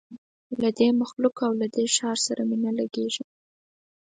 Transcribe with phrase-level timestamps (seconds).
[0.61, 3.23] له دې مخلوق او له دې ښار سره مي نه لګیږي